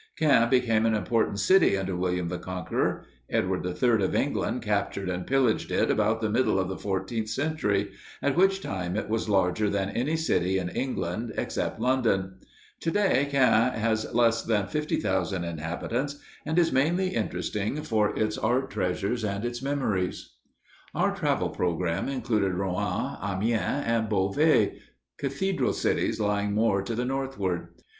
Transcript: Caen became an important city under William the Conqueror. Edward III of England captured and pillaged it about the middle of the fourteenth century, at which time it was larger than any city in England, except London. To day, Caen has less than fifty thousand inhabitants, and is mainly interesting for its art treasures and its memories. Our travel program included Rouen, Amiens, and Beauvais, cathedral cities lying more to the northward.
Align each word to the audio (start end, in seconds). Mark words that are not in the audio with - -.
Caen 0.19 0.49
became 0.49 0.87
an 0.87 0.95
important 0.95 1.39
city 1.39 1.77
under 1.77 1.95
William 1.95 2.27
the 2.27 2.39
Conqueror. 2.39 3.05
Edward 3.29 3.63
III 3.63 4.03
of 4.03 4.15
England 4.15 4.63
captured 4.63 5.07
and 5.09 5.27
pillaged 5.27 5.69
it 5.71 5.91
about 5.91 6.21
the 6.21 6.29
middle 6.31 6.57
of 6.59 6.69
the 6.69 6.75
fourteenth 6.75 7.29
century, 7.29 7.91
at 8.19 8.35
which 8.35 8.61
time 8.61 8.95
it 8.95 9.09
was 9.09 9.29
larger 9.29 9.69
than 9.69 9.91
any 9.91 10.15
city 10.15 10.57
in 10.57 10.69
England, 10.69 11.31
except 11.37 11.79
London. 11.79 12.39
To 12.79 12.89
day, 12.89 13.27
Caen 13.31 13.73
has 13.73 14.11
less 14.11 14.41
than 14.41 14.65
fifty 14.65 14.95
thousand 14.95 15.43
inhabitants, 15.43 16.15
and 16.47 16.57
is 16.57 16.71
mainly 16.71 17.09
interesting 17.09 17.83
for 17.83 18.17
its 18.17 18.39
art 18.39 18.71
treasures 18.71 19.23
and 19.23 19.45
its 19.45 19.61
memories. 19.61 20.31
Our 20.95 21.15
travel 21.15 21.49
program 21.49 22.09
included 22.09 22.55
Rouen, 22.55 23.17
Amiens, 23.21 23.83
and 23.85 24.09
Beauvais, 24.09 24.79
cathedral 25.19 25.73
cities 25.73 26.19
lying 26.19 26.53
more 26.53 26.81
to 26.81 26.95
the 26.95 27.05
northward. 27.05 27.67